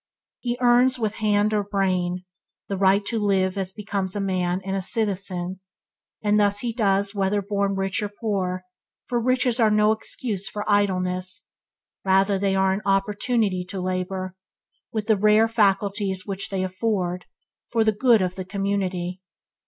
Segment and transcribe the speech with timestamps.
[0.39, 2.25] He earns, with hand or brain,
[2.67, 5.59] the right to live as becomes a man and a citizen;
[6.23, 8.63] and this he does whether born rich or poor,
[9.05, 11.51] for riches are no excuse for idleness;
[12.03, 14.35] rather are they an opportunity to labour,
[14.91, 17.27] with the rare facilities which they afford,
[17.69, 19.21] for the good of the community.